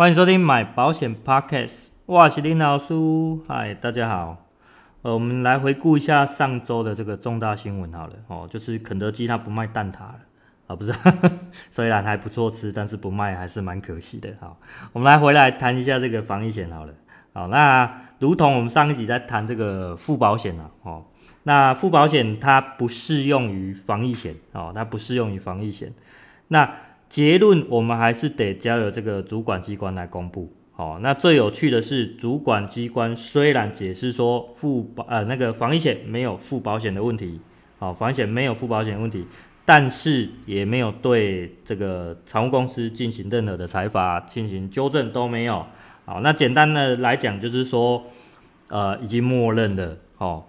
[0.00, 2.94] 欢迎收听买保险 Podcast，我是林老师，
[3.46, 4.46] 嗨，大家好。
[5.02, 10.20] 呃，我们来回顾一下上周的这个重大新闻好了，哦，就是肯德基它不卖蛋挞了，
[10.68, 10.94] 啊，不是，
[11.68, 14.30] 虽然还不错吃，但是不卖还是蛮可惜的。
[14.40, 14.58] 好，
[14.94, 16.94] 我们来回来谈一下这个防疫险好了。
[17.34, 21.04] 好，那如同我们上一集在谈这个副保险啊，哦，
[21.42, 25.92] 那副保险它不适用于防疫险，哦，它不适用于防疫险，
[26.48, 26.72] 那。
[27.10, 30.50] 结论，我们还是得交由这个主管机关来公布。
[30.70, 37.40] 好、哦，那最有趣的是，主管机关虽然解释说付保呃那个防疫险没有付保险的问题，
[37.80, 39.26] 好、哦，防疫险没有付保险问题，
[39.64, 45.66] 但是也没有对这个财务公司进行任何的裁罚，进行纠正都没有。
[46.04, 48.04] 好，那简单的来讲就是说，
[48.68, 50.44] 呃，已经默认的，哦，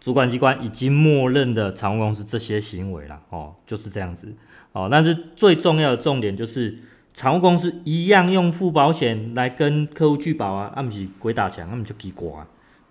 [0.00, 4.34] 主管机关已经默认的财务公司这些行为了，哦，就是这样子。
[4.72, 6.78] 哦，但是最重要的重点就是，
[7.12, 12.30] 财务公司一样用附保险来跟客户拒保啊，啊不是鬼打墙，那么就奇怪，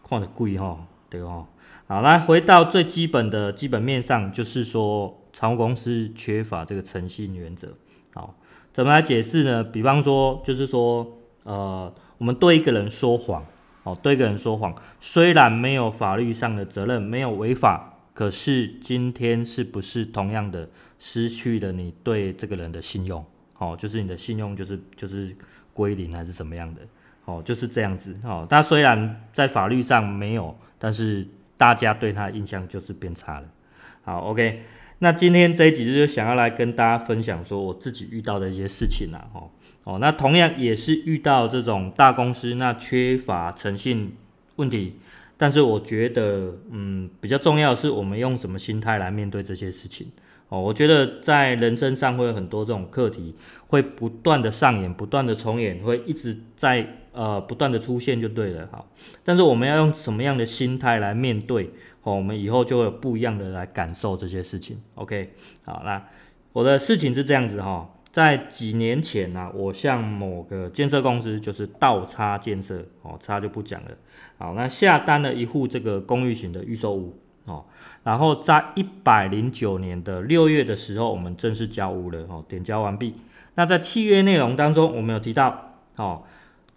[0.08, 0.78] 看得贵哈，
[1.10, 1.48] 对哦。
[1.88, 7.70] 好，来回到最基本的基本面上，就是说财务公司缺乏这个诚信原则。
[8.14, 8.36] 好，
[8.72, 9.64] 怎么来解释呢？
[9.64, 13.46] 比方说，就是说，呃，我们对一个人说谎，
[13.84, 17.96] 哦，对一个人说谎，虽然没有法律上的责任，没有违法。
[18.14, 23.26] 可是今天是不是同样的失去了你对这个人的信用？
[23.58, 25.36] 哦，就是你的信用就是就是
[25.74, 26.82] 归零还是怎么样的？
[27.26, 28.14] 哦，就是这样子。
[28.24, 31.28] 哦，他虽然在法律上没有，但是
[31.58, 33.48] 大家对他的印象就是变差了。
[34.04, 34.64] 好，OK，
[35.00, 39.30] 那今天这一集就是想要来跟大家分享说我自己遇到的一些事情啦。
[39.34, 39.50] 哦
[39.84, 44.14] 哦，那同样也是遇到这种大公司那缺乏诚信
[44.58, 44.98] 问题。
[45.38, 50.08] 但是我觉得，嗯，比较重要的是我们用什么心态来面对这些事情
[50.50, 50.60] 哦。
[50.60, 53.34] 我觉得在人生上会有很多这种课题，
[53.68, 58.68] 会不断的上演，不断的重演，会一直在呃不断的出现就对了。
[58.72, 58.88] 好，
[59.24, 61.72] 但是我们要用什么样的心态来面对
[62.04, 62.16] 哦？
[62.16, 64.80] 我们以后就会有不一样的来感受这些事情。
[64.96, 65.34] OK，
[65.66, 66.04] 好，那
[66.52, 67.96] 我的事情是这样子哈。
[68.12, 73.92] 在几年前呢、我向某个建设公司，就是倒差建设哦，差就不讲了。
[74.40, 77.16] 好，那下单了一户这个公寓型的预售屋
[77.46, 77.64] 哦，
[78.04, 83.16] 然后在一百零九年的六月的时候，我们正式交屋了哦，点交完毕。
[83.56, 86.24] 那在契约内容当中，我们有提到哦，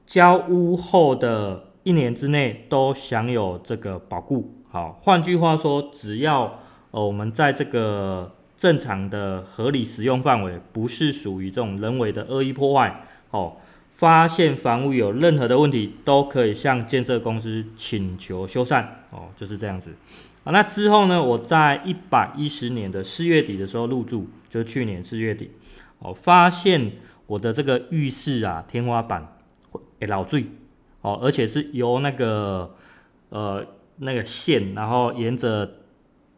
[0.07, 4.53] 交屋后的一年之内都享有这个保固。
[4.71, 6.59] 好，换句话说，只要
[6.91, 13.05] 呃我们在这个正常的合理使用范围，不是属于这种人为的恶意破坏。
[13.31, 13.57] 哦，
[13.93, 18.85] 发现房屋有任何的问题，都可以向建设公司请求修缮。
[19.11, 19.95] 哦，就是这样子。
[20.45, 25.51] 啊，那之后呢，我在一百一十年的四月底的时候入住，就去年四月底，
[25.99, 26.93] 哦，发现
[27.27, 29.37] 我的这个浴室啊，天花板
[29.71, 30.45] 会老坠。
[31.03, 32.75] 哦，而且是由那个
[33.31, 33.67] 呃
[33.97, 35.69] 那个线，然后沿着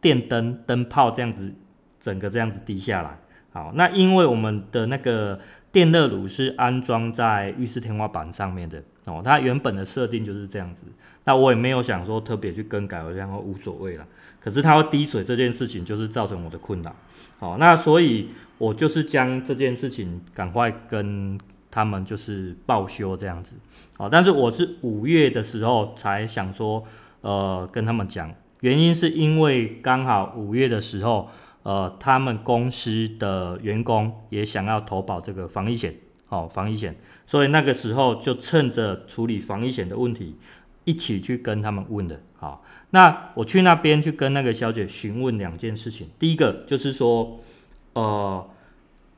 [0.01, 1.53] 电灯灯泡这样子。
[1.97, 3.17] 整个这样子滴下来，
[3.51, 5.39] 好，那因为我们的那个
[5.75, 10.85] 电热炉是安装在浴室天花板上面的哦，它原本的设定就是这样子，
[11.25, 14.07] 那我也没有想说特别去更改，我这样无所谓了。
[14.39, 16.95] 可是它会滴水这件事情，就是造成我的困扰，
[17.39, 21.37] 好，那所以我就是将这件事情赶快跟
[21.69, 23.57] 他们就是报修这样子，
[23.97, 26.81] 好，但是我是五月的时候才想说，
[27.19, 31.27] 呃，跟他们讲，原因是因为刚好五月的时候。
[31.65, 35.95] 呃，他们公司的员工也想要投保这个防疫险，
[36.29, 40.37] 哦，防疫险，所以那个时候就趁着处理防疫险的问题，
[40.83, 47.39] 一起去跟他们问的，好，那我去那边去跟那个小姐询问两件事情，第一个就是说，
[47.93, 48.47] 呃，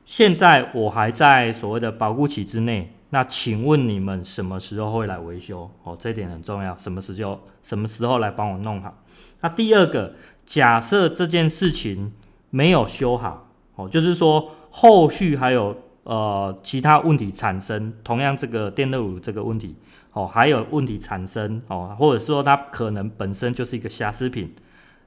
[0.06, 5.70] 现在我还在所谓的保护期之内，那请问你们什么时候会来维修？
[5.82, 9.04] 哦，这点很重要，什么时候什么时候来帮我弄好？
[9.42, 10.14] 那第二个，
[10.46, 12.14] 假设这件事情。
[12.50, 19.76] 没有修好哦，就是说后续还有呃其他问题产生，同样这个电热炉这个问题
[20.12, 24.54] 哦，还有问题产生哦，或者说它可能本身就是一个瑕疵品，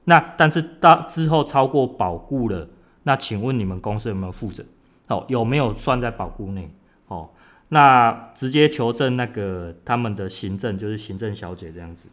[0.04, 2.68] 那但是到之后超过保固了，
[3.02, 4.64] 那请问你们公司有没有负责？
[5.08, 6.70] 哦，有没有算在保固内？
[7.08, 7.28] 哦，
[7.68, 12.08] 那直接求证那个他们的行政，就是行政小姐这样子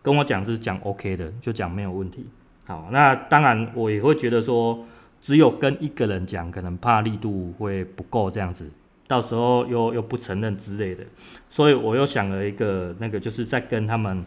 [0.00, 2.26] 跟我讲是讲 OK 的，就讲没有问题。
[2.68, 4.84] 好，那当然我也会觉得说，
[5.22, 8.70] 只有跟一个人讲，可能怕力度会不够这样子，
[9.06, 11.02] 到时候又又不承认之类的，
[11.48, 14.22] 所以我又想了一个那个，就是再跟他们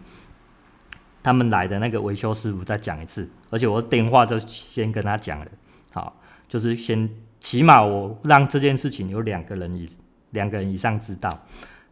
[1.21, 5.45] 他们来的那个维修师傅再讲一次，而且我电话就先跟他讲了。
[5.93, 7.07] 好，就是先
[7.39, 9.87] 起码我让这件事情有两个人以
[10.31, 11.45] 两个人以上知道，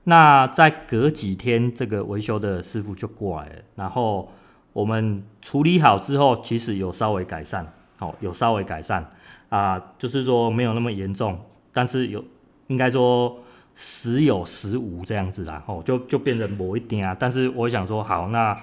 [0.05, 4.31] 那再隔几天这个维修的师傅就过来了，然后
[4.73, 7.65] 我们处理好之后，其实有稍微改善，
[7.99, 9.09] 哦，有稍微改善
[9.49, 11.39] 啊，就是说没有那么严重，
[11.73, 12.23] 但是有
[12.67, 13.39] 应该说
[13.73, 18.57] 时有时无这样子啦，哦，就就变成某一点啊，但是我想说好那。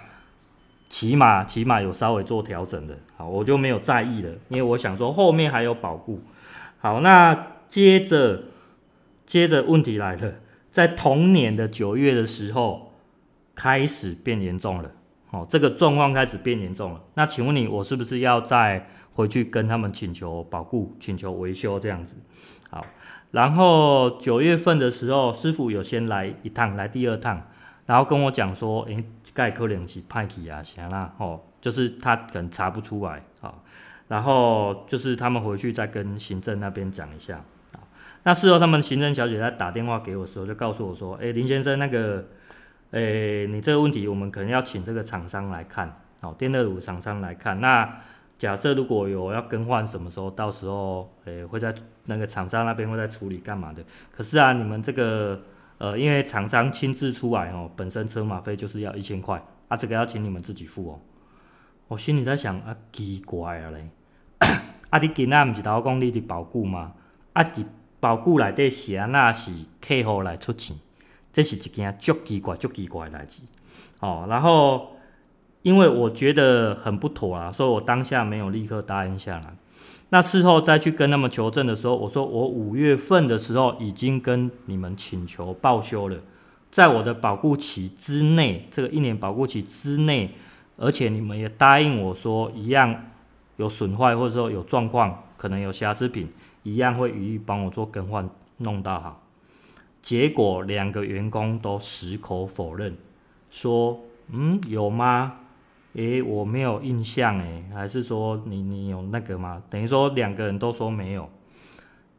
[0.88, 6.20] 起码起码有稍微做调整的，好，我就没有在意了，因为我想说后面还有保固。
[6.78, 8.44] 好，那接着
[9.26, 10.34] 接着问题来了，
[10.70, 12.92] 在同年的九月的时候
[13.52, 14.92] 开始变严重了，
[15.30, 17.00] 哦，这个状况开始变严重了。
[17.14, 22.16] 那请问你，我是不是要再回去跟他们请求保固、请求维修这样子？
[22.70, 22.84] 好，
[23.30, 27.42] 然后九月份的时候，师傅有先来一趟，来第二趟。
[27.86, 33.54] 然后跟我讲说，诶，这可能是派去啊，啥啦，哦，就是他可能查不出来啊、
[34.08, 37.44] 然后就是他们回去再跟行政那边讲一下、
[38.24, 42.26] 那事后他们行政小姐在打电话给我的时候，就告诉我说，诶，林先生，那个，
[42.90, 47.60] 诶，你这个问题我们可能要请这个厂商来看，哦，电热炉厂商来看。
[47.60, 48.00] 那
[48.38, 50.30] 假设如果有要更换，什么时候？
[50.30, 51.74] 到时候，诶，会在
[52.04, 53.84] 那个厂商那边会在处理干嘛的？
[54.10, 55.40] 可是啊，你们这个。
[55.78, 60.98] 呃，因为厂商亲自出来哦，本身车马费就是要一千块，啊，这个要请你们自己付哦。
[61.88, 63.90] 我心里在想啊，奇怪啊嘞，
[64.88, 66.94] 啊，你今仔不是头讲你的保固吗？
[67.34, 67.62] 啊，伫
[68.00, 69.52] 保固内底写那是
[69.86, 70.74] 客户来出钱，
[71.36, 73.42] 这是一件足奇怪、足奇怪的代志。
[74.00, 74.96] 哦，然后
[75.60, 79.54] 因为我觉得很不妥啊，所以我当下没有立刻答应下来。
[80.08, 86.16] 那事后再去跟他们求证的时候，我说我五月份的时候已经跟你们请求报修了，
[86.70, 90.30] 在我的保固期之内，这个一年保固期之内，
[90.78, 93.08] 而且你们也答应我说一样
[93.58, 96.32] 有损坏或者说有状况，可能有瑕疵品，
[96.62, 99.22] 一样会予以帮我做更换，弄到好。
[100.06, 102.96] 结果两个员工都矢口否认，
[103.50, 105.40] 说嗯，有吗？
[105.94, 109.60] 诶、我没有印象诶，还是说你你有那个吗？
[109.68, 111.28] 等于说两个人都说没有，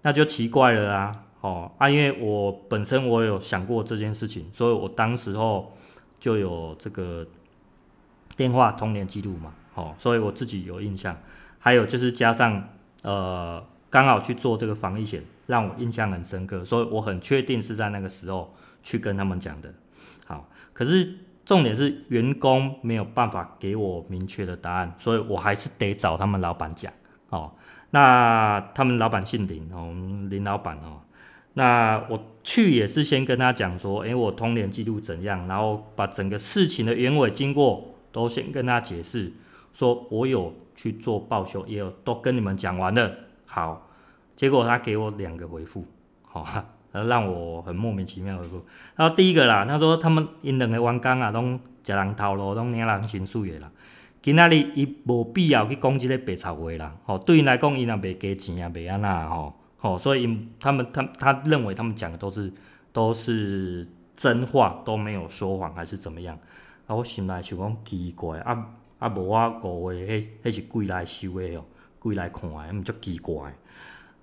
[0.01, 1.11] 那就奇怪了啊！
[1.39, 5.71] 哦啊，因为我本身我有想过这件事情，所以我当时候
[6.19, 7.25] 就有这个
[8.35, 11.17] 电话通联记录嘛，哦，所以我自己有印象。
[11.57, 12.67] 还有就是加上
[13.03, 18.53] 呃，刚好去做这个防疫险，让我印象很深刻，所以我很确定是在那个时候
[18.83, 19.73] 去跟他们讲的。
[20.25, 21.19] 好，可是。
[21.47, 26.91] 重点是员工没有办法给我明确的答案，所以我还是得找他们老板讲
[27.29, 27.49] 哦。
[27.91, 29.95] 那他们老板姓林哦，
[30.29, 30.99] 林老板哦。
[31.53, 39.31] 那我去也是先跟他讲说，诶，我通联记录怎样，然后把整个事情的原委经过都先跟他解释，
[39.71, 43.09] 说我有去做报修，也有都跟你们讲完了。
[43.47, 43.89] 好，
[44.35, 45.83] 结果他给我两个回复，
[46.21, 46.63] 好、哦。
[46.93, 48.65] 让我很莫名其妙的回复。
[48.95, 53.71] 然后第一个啦，他说他们因两个员工啊，拢食人头路，拢领人薪水的啦。
[54.19, 56.95] 今仔日伊无必要去讲这个白贼话啦。
[57.05, 59.53] 吼，对因来讲，伊若袂加钱啊，袂安那吼。
[59.77, 62.51] 吼，所以因他们他他认为他们讲的都是
[62.91, 66.35] 都是真话，都没有说谎还是怎么样？
[66.87, 71.65] 啊，我心内想讲奇怪，啊啊无我误会，迄迄是鬼来收的哦，
[72.07, 73.53] 归来看的，毋足奇怪。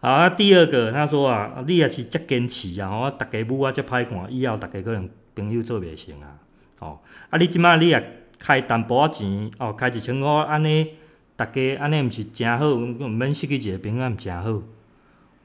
[0.00, 6.38] 啊，第二个他说啊，你也是遮坚持啊，吼，大家母啊遮歹看，以后大家可能朋友做袂成啊，
[6.80, 6.98] 哦，
[7.30, 10.90] 啊你即摆你也开淡薄仔钱，哦，开一千块安尼，
[11.36, 14.62] 大家安尼毋是诚好，毋免失去一个朋友毋诚好，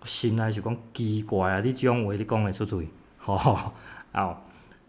[0.04, 3.74] 心内是讲奇怪啊，你即种话你讲会出嘴，吼、哦，
[4.12, 4.46] 好，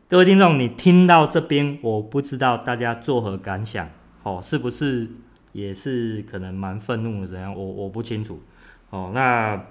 [0.09, 3.89] 各位听众，你听到这边，我不知道大家作何感想，
[4.25, 5.09] 哦，是不是
[5.53, 7.55] 也是可能蛮愤怒的怎样？
[7.55, 8.43] 我我不清楚。
[8.91, 9.65] 哦，那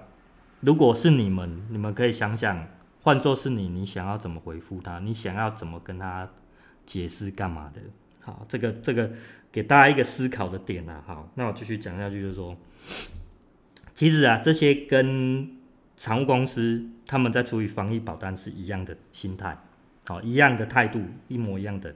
[0.62, 2.68] 如果是你们，你们可以想想，
[3.02, 5.00] 换作是你，你想要怎么回复他？
[5.00, 6.30] 你想要怎么跟他
[6.86, 7.82] 解释干嘛的？
[8.22, 9.12] 好，这个这个
[9.52, 11.04] 给大家一个思考的点、啊。
[11.06, 12.56] 好，那我继续讲下去，就是说，
[13.94, 15.50] 其实啊，这些跟
[15.96, 19.58] 财务公司他们在处理防疫保单是一样的心态，
[20.08, 21.96] 好，一样的态度，一模一样的，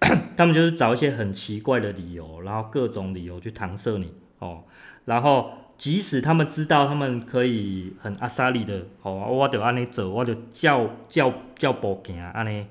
[0.36, 4.64] 他们就是找一些很奇怪的理由，然后各种理由去搪塞你，哦，
[5.04, 5.50] 然后。
[5.78, 12.66] 即使他们知道他们可以很阿萨里的，哦，我就安尼走，我就叫叫叫步行，安尼，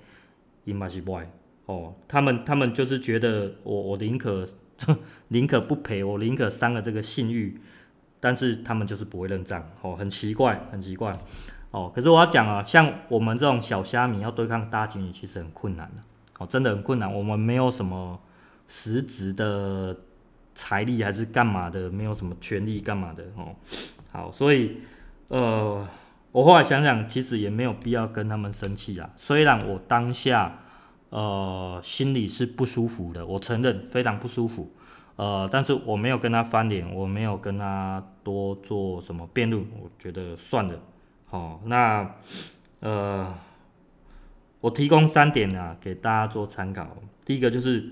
[0.65, 1.31] 伊嘛是不爱，
[1.67, 4.45] 哦，他们他们就是觉得我我宁可
[5.29, 7.61] 宁可不赔，我宁可伤了这个信誉，
[8.19, 11.17] 但是他们就是不会认账，哦，很奇怪，很奇怪，
[11.71, 16.01] 哦，可是我要讲啊，像我们这种小虾米要对抗大鲸鱼，其实很困难的，
[16.37, 18.19] 哦，真的很困难，我们没有什么
[18.67, 19.95] 实质的。
[20.59, 21.87] 财力还是干嘛的？
[21.91, 23.55] 没有什么权利干嘛的哦。
[24.11, 24.77] 好，所以
[25.27, 25.87] 呃，
[26.31, 29.07] 我后来想想，其实也没有必要跟他们生气啊。
[29.15, 30.57] 虽然我当下
[31.11, 34.71] 呃心里是不舒服的，我承认非常不舒服。
[35.15, 39.63] 呃，但是我没有跟他翻脸，我没有跟他多做什么辩论。
[39.79, 40.73] 我觉得算了。
[41.27, 42.15] 好，哦，那
[42.79, 43.31] 呃，
[44.67, 46.97] 我提供三点啊，给大家做参考。
[47.25, 47.89] 第一个就是。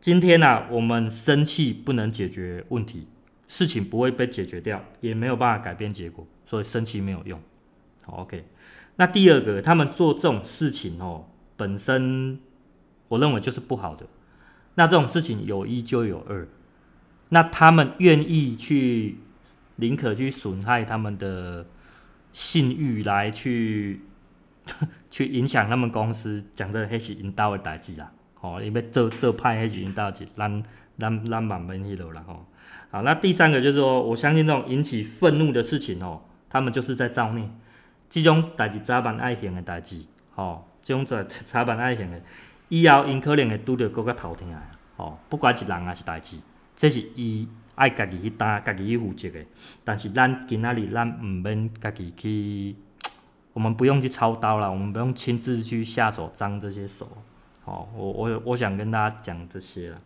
[0.00, 3.06] 今天呢、我们生气不能解决问题，
[3.46, 7.40] 事情不会被解决掉，也没有办法改变结果，所以生气没有用。
[8.04, 8.44] 好，OK。
[8.96, 12.40] 那第二个，他们做这种事情哦，本身
[13.06, 14.04] 我认为就是不好的。
[14.74, 16.48] 那这种事情有一就有二，
[17.28, 19.18] 那他们愿意去
[19.76, 21.64] 宁可去损害他们的
[22.32, 24.00] 信誉来去
[25.10, 28.12] 去影响他们公司，讲这迄是引导的代志啊。
[28.40, 30.62] 哦，因为做做歹，迄是引导起，咱
[30.98, 32.44] 咱咱慢慢去落啦吼。
[32.90, 37.48] 好，那第三个就是说，我相信这种引起愤怒的事情哦，他们就是在造孽。
[38.10, 40.02] 这种代志早晚爱行的代志，
[40.34, 42.20] 吼，这种在早晚爱行的，
[42.68, 44.60] 以后因可能会拄到更较头疼的，
[44.96, 46.36] 吼，不管是人还是代志，
[46.76, 49.38] 这是伊爱家己去担，家己去负责的。
[49.84, 52.76] 但是咱今仔日咱唔免家己去，
[53.52, 57.08] 我们不用去操刀了，我们不用亲自去下手脏这些手。
[57.64, 60.00] 好，我我我想跟大家讲这些了。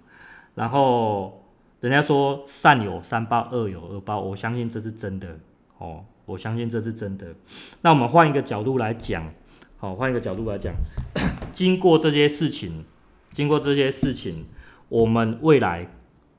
[0.54, 1.44] 然后
[1.80, 5.38] 人家说善有善报，恶有恶报，我相信这是真的。
[5.78, 7.34] 哦，我相信这是真的。
[7.82, 9.30] 那我们换一个角度来讲，
[9.78, 10.74] 好，换一个角度来讲，
[11.52, 12.84] 经过这些事情，
[13.32, 14.46] 经过这些事情，
[14.88, 15.86] 我们未来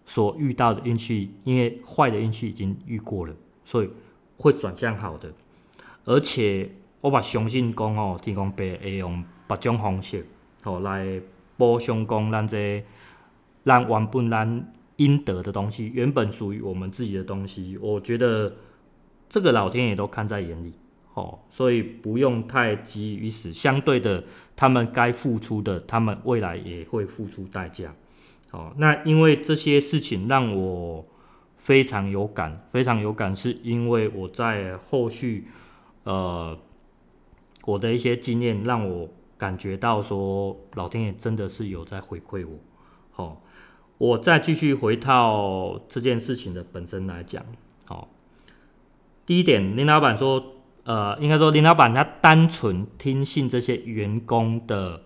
[0.05, 3.33] 所遇到的运气，因为坏的运气已经遇过了，
[3.63, 3.89] 所以
[4.37, 5.31] 会转向好的。
[6.05, 6.71] 而且
[7.07, 10.27] 我把相信讲哦，天公伯会用别种方式。
[10.65, 11.21] 哦，来
[11.55, 12.83] 补偿讲咱这
[13.63, 18.53] 让原本咱应得的东西，原本属于我们自己的东西，我觉得
[19.29, 20.73] 这个老天爷都看在眼里，
[21.13, 23.53] 哦，所以不用太急于死。
[23.53, 24.21] 相对的，
[24.57, 27.95] 他们该付出的，他们未来也会付出代价。
[28.51, 31.05] 哦，那因为这些事情让我
[31.55, 35.47] 非常有感，非常有感，是因为我在后续，
[36.03, 36.57] 呃，
[37.67, 39.07] 我的一些经验让我。
[39.39, 42.57] 感觉到说，老天爷真的是有在回馈我。
[43.11, 43.39] 好，
[43.99, 47.45] 我再继续回到这件事情的本身来讲。
[47.85, 48.09] 好，
[49.27, 50.43] 第一点，林老板说，
[50.85, 55.03] 呃，应该说林老板他单纯听信这些员工的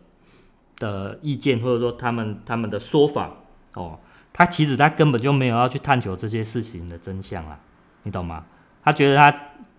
[0.77, 3.35] 的意见，或者说他们他们的说法。
[3.73, 3.99] 哦，
[4.31, 7.59] 他其实他根本就没有要去探求这些事情的真相啊，
[8.03, 8.45] 你懂吗？
[8.81, 9.29] 他觉得他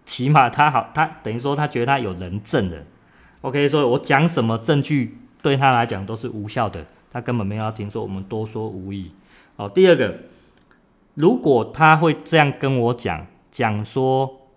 [0.05, 2.85] 起码他好，他等于说他觉得他有人证的。
[3.41, 9.13] OK，所以我讲什么证据对他来讲都是无效的，他根本没有要听说我们多说无益。
[9.57, 10.17] 好，第二个，
[11.15, 14.49] 如果他会这样跟我讲，讲说，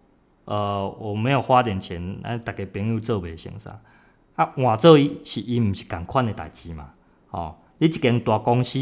[0.45, 3.79] 呃，我没有花点钱，那大家朋友做袂成啥？
[4.35, 6.89] 啊，换做伊是伊毋是共款的代志嘛？
[7.31, 8.79] 哦，你一间大公司，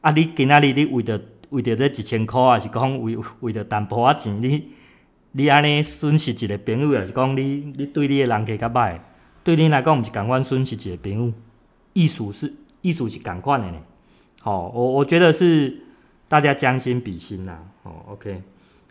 [0.00, 1.20] 啊，你今仔日你为着
[1.50, 4.68] 为着这一千块，还是讲为为着淡薄仔钱，你
[5.32, 8.98] 你安尼损失一个朋友，也是讲你你对你的人格较歹？
[9.44, 11.32] 对你来讲，毋是共款损失一个朋友，
[11.92, 13.78] 意思是意思是共款的呢。
[14.42, 15.82] 好，我我觉得是
[16.28, 17.58] 大家将心比心呐。
[17.82, 18.42] 哦，OK，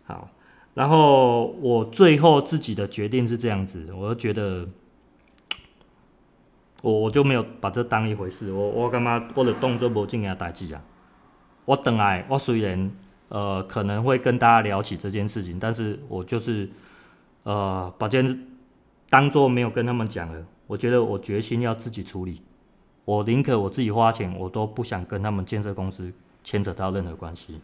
[0.06, 0.30] 好。
[0.76, 4.68] 然后我最后自己的决定是这样子，我就觉得
[6.82, 8.52] 我我就没有把这当一回事。
[8.52, 10.82] 我我干嘛我的动作无正经代志啊？
[11.66, 12.90] 我等来，我虽然
[13.30, 16.70] 呃可能会跟大家聊起这件事情，但是我就是
[17.44, 18.38] 呃把这件事。
[19.12, 22.44] 当做没有跟他们讲了，我觉得我决心要自己处理，
[23.06, 27.60] 我宁可我自己花钱，我都不想跟他们建设公司牵扯到任何关系。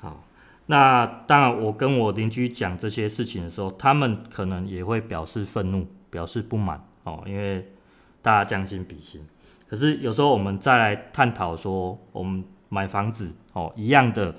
[0.00, 0.24] 好，
[0.66, 7.70] 那当然我跟我邻居讲这些事情的时候，他们可能也会表示愤怒，表示不满哦，因为
[8.20, 9.24] 大家将心比心。
[9.68, 14.34] 可是有时候我们再来探讨说，我们买房子哦一样的，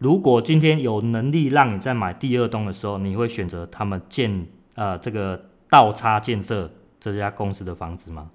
[0.00, 4.46] 如果今天有能力让你在买第二栋的时候，你会选择他们建。
[4.74, 5.38] 呃，这个
[5.68, 8.30] 倒差建设这家公司的房子吗？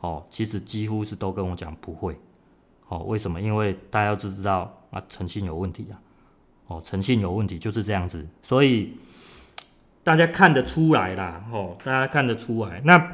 [0.00, 2.14] 哦，其实几乎是都跟我讲不会。
[2.88, 3.40] 哦，为什么？
[3.40, 5.96] 因为大家要知道啊，诚信有问题啊。
[6.66, 8.26] 哦，诚信有问题，就是这样子。
[8.42, 8.92] 所以
[10.04, 12.82] 大家看得出来啦，哦，大家看得出来。
[12.84, 13.12] 那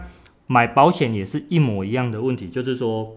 [0.48, 3.16] 买保险也是一模一样的问题，就是说，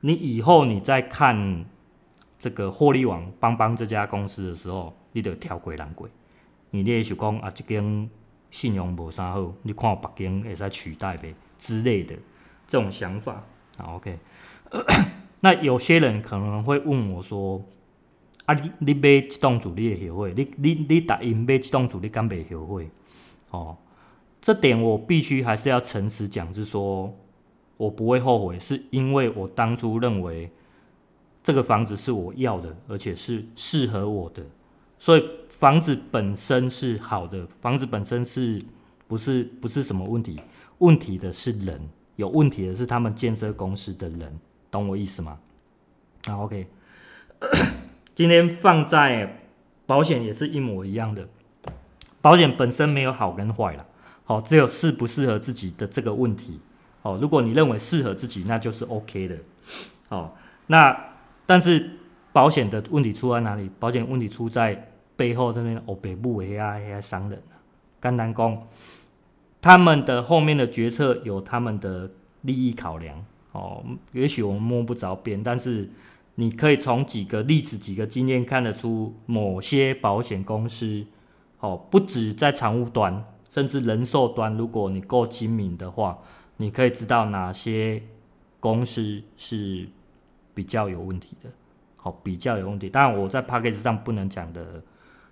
[0.00, 1.64] 你以后你再看
[2.38, 6.08] 这个获利网帮帮这家公司的时候，你得挑鬼拦鬼。
[6.70, 8.10] 你咧想讲啊，这间
[8.50, 12.14] 信用无啥好，你看别间会使取代呗之类的
[12.66, 13.42] 这种想法。
[13.78, 14.18] 好，OK。
[15.40, 17.62] 那有些人可能会问我说
[18.46, 20.34] ：“啊，你你买机动组你会后悔？
[20.36, 22.88] 你你你答应买机动组你敢袂后悔？”
[23.50, 23.76] 哦，
[24.40, 27.14] 这点我必须还是要诚实讲，就是说
[27.76, 30.50] 我不会后悔，是因为我当初认为
[31.46, 34.42] 这个房子是我要的，而且是适合我的，
[34.98, 38.60] 所以房子本身是好的，房子本身是
[39.06, 40.40] 不是不是什么问题？
[40.78, 41.80] 问题的是人，
[42.16, 44.36] 有问题的是他们建设公司的人。
[44.72, 45.38] 懂我意思吗？
[46.26, 46.66] 好，OK。
[48.12, 49.44] 今天放在
[49.86, 51.28] 保险也是一模一样的，
[52.20, 53.86] 保险本身没有好跟坏了，
[54.24, 56.58] 好，只有适不适合自己的这个问题。
[57.02, 59.36] 哦，如果你认为适合自己，那就是 OK 的。
[60.08, 60.32] 哦，
[60.66, 61.14] 那
[61.46, 61.90] 但是
[62.32, 63.70] 保险的问题出在哪里？
[63.78, 67.42] 保险问题出在背后这边，哦，北部 AI AI 商人，
[67.98, 68.66] 甘南宫，
[69.62, 72.10] 他们的后面的决策有他们的
[72.42, 73.24] 利益考量。
[73.52, 75.88] 哦，也许我们摸不着边，但是
[76.34, 81.06] 你可以从几个例子、几个经验看得出，某些保险公司，
[81.60, 86.18] 哦，不止在财务端，甚至人寿端，如果你够精明的话，
[86.58, 88.02] 你可以知道哪些
[88.60, 89.88] 公司是
[90.56, 91.48] 比较有问题的。
[91.96, 92.90] 好，比较有问题。
[92.90, 94.82] 当然，我在 Podcast 上不能讲的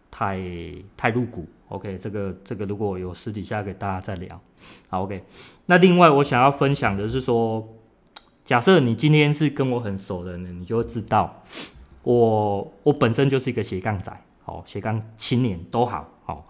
[0.08, 0.38] 太
[0.96, 1.48] 太露骨。
[1.68, 4.40] OK，这个这个如果有私底下给大家再聊。
[4.88, 5.24] 好，OK。
[5.66, 7.66] 那另外我想要分享的是说。
[8.44, 11.42] 假设你今天是跟我很熟的人，你就会知道
[12.02, 16.44] 我我本身就是一个斜杠仔，好，斜杠青年都好好。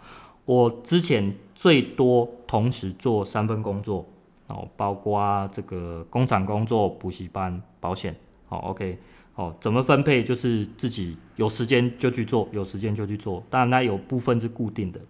[0.45, 4.05] 我之前最多同时做三份工作，
[4.49, 8.17] 哦，包括这个工厂工作、补习班、保险，
[8.55, 8.99] 好，OK，
[9.33, 13.43] 好，怎么分配就是自己有时间就去做，有时间就去做。
[13.51, 15.01] 当然，那有部分是固定的，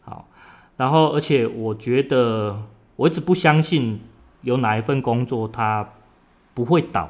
[0.00, 0.26] 好。
[0.76, 2.60] 然后，而且我觉得
[2.96, 4.00] 我一直不相信
[4.42, 5.88] 有哪一份工作它。
[6.54, 7.08] 不会倒，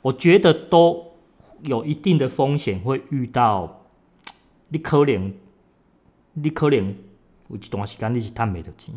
[0.00, 1.12] 我觉得都
[1.60, 3.84] 有一定的风险会遇到。
[4.70, 5.32] 你可能，
[6.32, 6.92] 你可能
[7.48, 8.92] 有一段时间你是赚没得钱。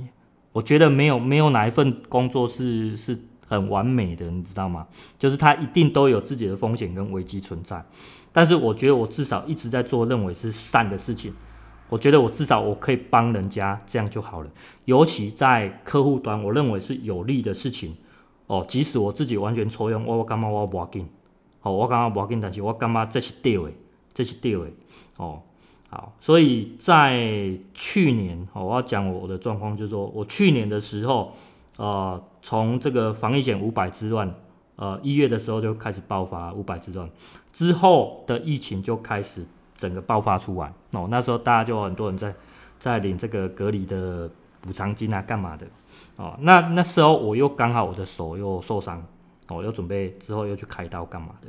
[0.53, 3.15] 我觉得没有没有哪一份工作是是
[3.47, 4.87] 很完美的，你知道吗？
[5.17, 7.83] 就是它一定都有自己的风险跟危机存在。
[8.31, 11.33] 但是我觉得我至少一直在做认为是善的事情。
[11.87, 14.49] 我觉得我至少我可以帮人家，这样就好了。
[14.85, 17.95] 尤其在客户端，我认为是有利的事情。
[18.47, 21.07] 哦，即使我自己完全抽用，我我感觉我无要紧，
[21.61, 23.71] 哦，我感觉无要紧，但是我感觉这是对的，
[24.13, 24.67] 这是对的，
[25.17, 25.41] 哦，
[25.89, 31.33] 好，所以在去年，哦，我要讲我的状况，就是说我去年的时候，
[31.77, 34.31] 呃，从这个防疫险五百之乱，
[34.75, 37.09] 呃，一月的时候就开始爆发五百之乱，
[37.51, 39.43] 之后的疫情就开始
[39.75, 42.31] 整个爆发出来，哦，那时候大家就很多人在
[42.77, 44.29] 在领这个隔离的
[44.61, 45.65] 补偿金啊，干嘛的？
[46.17, 49.03] 哦，那那时候我又刚好我的手又受伤，
[49.47, 51.47] 哦，又准备之后又去开刀干嘛的，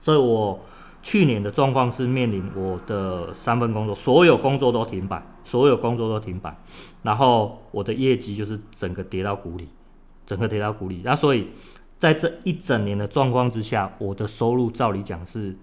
[0.00, 0.58] 所以我
[1.00, 6.58] 去年的状况是面临我的三份工作，所有工作都停摆，所有工作都停摆，
[7.04, 9.68] 然后我的业绩就是整个跌到谷底，
[10.26, 11.00] 整个跌到谷底。
[11.04, 11.48] 那所以
[11.96, 15.56] 在这一整年的状况之下，我的收入照理讲是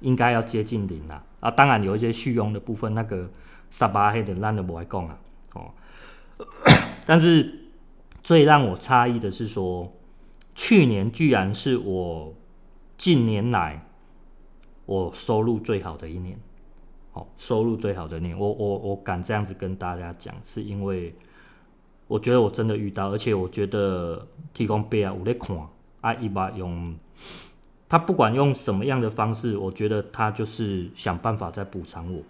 [0.00, 3.30] 应该要接近零了啊，当然有一些续佣的部分，那个
[3.70, 5.18] 撒巴黑的烂的不爱讲啊，
[5.54, 5.70] 哦。
[7.06, 7.70] 但是
[8.22, 9.92] 最让我诧异的是说，
[10.54, 12.34] 去年居然是我
[12.96, 13.84] 近年来
[14.86, 16.38] 我收入最好的一年，
[17.12, 21.14] 哦，收入最好的一年，我我我敢这样子跟大家讲，是因为
[22.08, 25.56] 我觉得我真的遇到，而且我觉得提供备啊，我在看
[26.00, 26.96] 啊，一把用
[27.88, 32.20] 他不管用什么样的方式，我觉得他就是想办法在补偿我。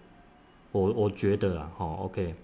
[0.71, 2.35] 我我觉得啊，哦，OK，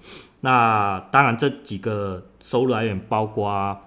[0.40, 3.78] 那当然这几个收入来源包括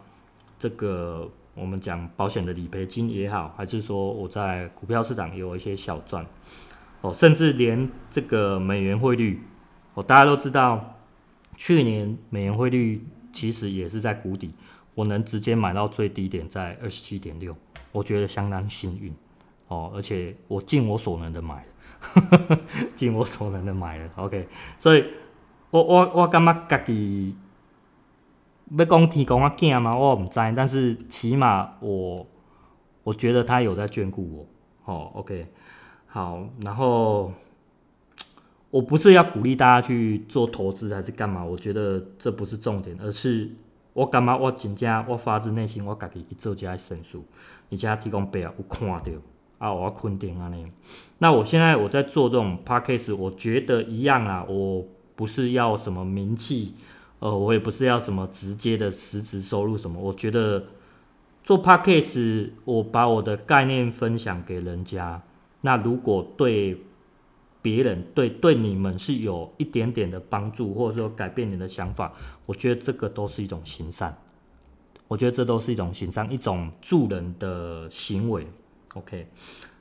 [0.60, 6.24] 这个我们讲保险的理赔金也好，还是说我在股票市场有一些小赚，
[7.02, 9.42] 哦，甚至连这个美元汇率，
[9.96, 10.98] 哦，大家都知道，
[11.56, 13.04] 去年美元汇率
[13.38, 14.52] 其实也是在谷底，
[14.96, 17.56] 我能直接买到最低点在二十七点六，
[17.92, 19.14] 我觉得相当幸运，
[19.68, 22.58] 哦，而且我尽我所能的买了。
[22.96, 24.48] 尽我所能的买了，OK，
[24.80, 25.06] 所以
[25.70, 27.36] 我我我感觉家己
[28.76, 32.26] 要讲天公啊囝嘛，我唔知，但是起码我
[33.04, 34.48] 我觉得他有在眷顾
[34.86, 35.46] 我，哦，OK，
[36.08, 37.32] 好，然后
[38.70, 43.50] 我不是要鼓励大家去做投资还是干嘛，我觉得这不是重点，而是
[43.94, 47.24] 我干嘛我真正我发自内心我自己去做这些申诉，
[47.72, 49.02] 而且提供表有看到
[49.58, 50.52] 啊，我要肯定啊。
[51.20, 56.76] 那我现在我在做这种 podcast，我觉得一样啊，我不是要什么名气，
[57.20, 60.66] 呃，我也不是要什么直接的实质收入什么，我觉得
[61.42, 65.24] 做 podcast，我把我的概念分享给人家，
[65.62, 66.84] 那如果对。
[67.68, 72.14] 别人对对你们是有一点点的帮助，或者说改变你的想法，
[72.46, 74.18] 我觉得这个都是一种行善。
[75.10, 78.48] 我觉得这都是一种行善，一种助人的行为。
[78.94, 79.28] OK，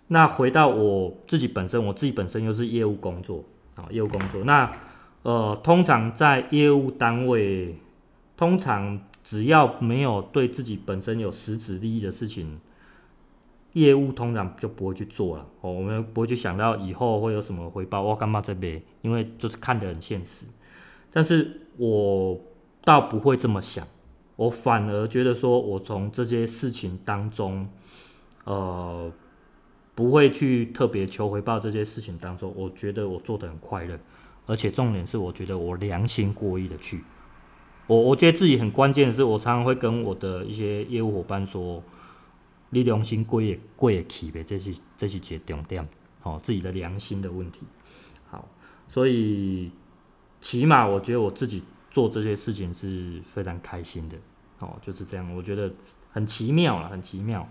[0.08, 3.44] 那回到我自己本身，我自己本身又是业务工作
[3.76, 4.42] 啊，业务工作。
[4.42, 4.68] 那
[5.22, 7.76] 呃，通常在业务单位，
[8.36, 12.58] 通常只要没有对自己本身有实质利益的事情。
[13.76, 18.00] 业务通常就不会去做了哦，我们不会去想到以后会有什么回报。
[18.00, 18.80] 我干嘛这边？
[19.02, 20.46] 因为就是看得很现实。
[21.12, 22.40] 但是我
[22.82, 23.86] 倒不会这么想，
[24.36, 27.68] 我反而觉得说，我从这些事情当中，
[28.44, 29.12] 呃，
[29.94, 31.60] 不会去特别求回报。
[31.60, 33.98] 这些事情当中，我觉得我做得很快乐，
[34.46, 37.04] 而且重点是，我觉得我良心过意的去。
[37.86, 41.82] 我我觉得自己很关键的是，我常常会跟我的一些业务伙伴说。
[42.70, 45.88] 你良心过也过也去呗，这是这是一个重点，
[46.24, 47.60] 哦，自己的良心的问题。
[48.28, 48.48] 好，
[48.88, 49.70] 所以
[50.40, 54.16] 起码我觉得我自己做这些事情是非常开心的，
[54.58, 55.72] 哦，就是这样，我觉得
[56.10, 57.48] 很奇妙了，很奇妙。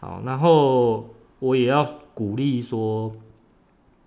[0.00, 3.14] 好，然后我也要鼓励说，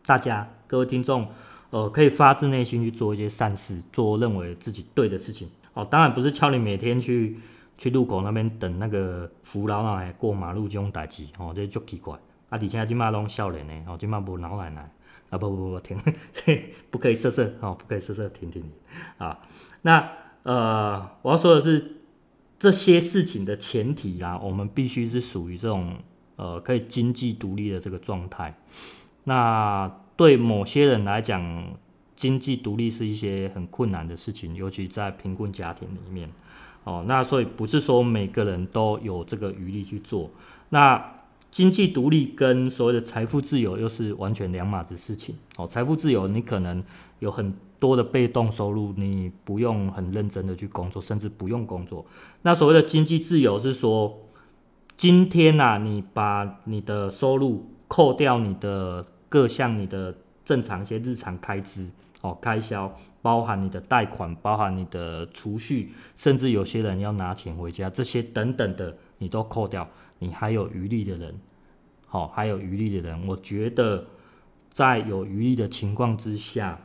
[0.05, 1.27] 大家各位听众，
[1.69, 5.47] 呃，可以发自内心去做一些善事，做认为自己对的事情。
[5.75, 7.38] 哦，当然不是叫你每天去。
[7.79, 12.13] 去路口那边等那个扶老奶奶过马路这种代志，哦，这足奇怪。
[12.13, 14.81] 啊，而且今麦拢少年呢，哦，今麦无老奶奶，
[15.29, 15.97] 啊，不不不不，停，
[16.91, 18.71] 不可以色色，哦，不可以色色，停停停。
[19.17, 19.39] 啊，
[19.83, 20.11] 那
[20.43, 22.01] 呃，我要说的是，
[22.57, 25.95] 这些事情的前提啊，我们必须是属于这种
[26.35, 28.53] 呃可以经济独立的这个状态。
[29.23, 31.77] 那对某些人来讲，
[32.15, 36.29] 经济独立是一些很困难的事情，尤其在贫困家庭里面。
[36.89, 40.32] 哦，那所以不是说每个人都有这个余力去做。
[40.69, 41.13] 那
[41.52, 45.36] 经济独立跟所谓的财富自由又是完全两码子事情。
[45.58, 46.84] 哦，财富自由你可能
[47.19, 52.04] 有很多的被动收入，你不用很认真的去工作，甚至不用工作。
[52.41, 54.17] 那所谓的经济自由是说，
[54.97, 60.15] 今天呐、啊，你把你的收入扣掉你的各项你的
[60.49, 61.88] 正常一些日常开支。
[62.21, 71.39] 哦，开销包含你的贷款，包含你的储蓄，甚至有些人要拿钱回家，这些等等的，你都扣掉，你还有余力的人，
[72.07, 74.05] 好、哦，还有余力的人，我觉得
[74.69, 76.77] 在有余力的情况之下，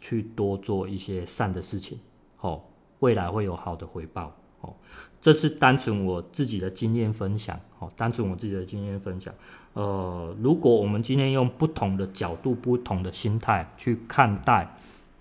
[0.00, 2.00] 去多做一些善的事情，
[2.34, 2.64] 好、哦，
[2.98, 4.34] 未来会有好的回报，
[4.64, 4.74] 哦，
[5.20, 9.32] 这是单纯我自己的经验分享，哦，单纯我自己的经验分享。
[9.74, 14.74] 呃，如果我们今天用不同的角度、不同的心态去看待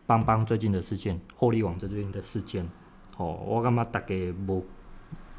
[0.06, 2.68] 邦邦最近的事件、获利网最近的事件，
[3.18, 4.16] 哦，我感觉大家
[4.48, 4.66] 无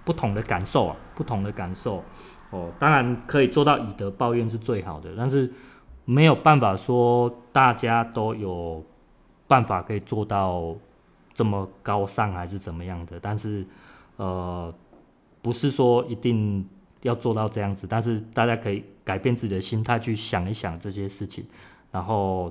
[0.04, 2.02] 不同的感受啊，不同的感受，
[2.50, 5.50] 哦，当然可以做到以德报怨是最好的，但是
[6.04, 8.84] 没有办法说大家都有
[9.46, 10.74] 办法可以做到
[11.32, 13.64] 这么高尚还是怎么样的，但是
[14.16, 14.74] 呃，
[15.42, 16.66] 不是说一定。
[17.04, 21.44] 要做到这样子，但是大家可以改变自己的心态去想一想这些事情，
[21.92, 22.50] 然后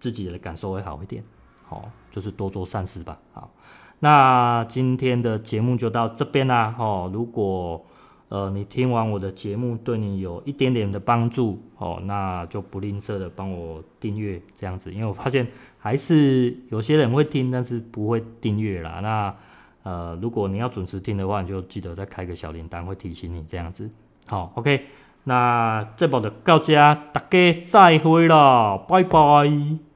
[0.00, 1.22] 自己的感受会好一点。
[1.62, 3.18] 好，就是多做善事吧。
[3.34, 3.52] 好，
[3.98, 6.74] 那今天的节目就到这边啦。
[6.78, 7.84] 哦，如果
[8.30, 15.46] 呃你听完我的节目对你有一点点的帮助，哦，那就不吝啬的帮我订阅这样子，因为我发现
[15.78, 19.00] 还是有些人会听，但是不会订阅啦。
[19.00, 19.36] 那
[19.82, 23.90] 呃，如果你要准时听的话，你就记得再开个小铃铛，会提醒你这样子。
[24.28, 24.86] 好，OK，
[25.24, 26.74] 那这部就到这，
[27.12, 29.91] 大家再会了，拜拜。